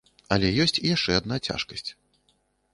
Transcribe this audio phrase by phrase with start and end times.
[0.35, 1.89] Але ёсць яшчэ адна цяжкасць.